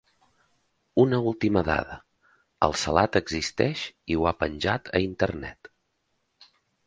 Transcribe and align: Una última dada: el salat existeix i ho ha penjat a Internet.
Una 1.01 1.17
última 1.31 1.61
dada: 1.67 1.97
el 2.69 2.73
salat 2.85 3.19
existeix 3.21 3.83
i 4.15 4.19
ho 4.21 4.27
ha 4.31 4.35
penjat 4.41 4.89
a 5.01 5.05
Internet. 5.11 5.71